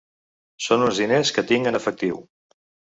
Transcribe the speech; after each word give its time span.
Son 0.69 0.87
uns 0.87 1.03
diners 1.03 1.33
que 1.37 1.47
tinc 1.53 1.73
en 1.73 1.81
efectiu. 1.83 2.23